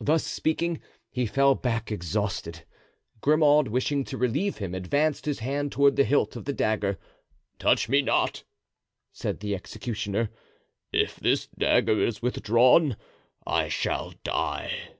[0.00, 0.80] Thus speaking,
[1.10, 2.64] he fell back exhausted.
[3.20, 6.98] Grimaud, wishing to relieve him, advanced his hand toward the hilt of the dagger.
[7.58, 8.44] "Touch me not!"
[9.12, 10.30] said the executioner;
[10.90, 12.96] "if this dagger is withdrawn
[13.46, 14.92] I shall die."